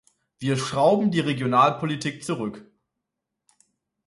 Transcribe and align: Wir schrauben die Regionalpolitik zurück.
Wir 0.39 0.57
schrauben 0.57 1.11
die 1.11 1.19
Regionalpolitik 1.19 2.23
zurück. 2.23 2.65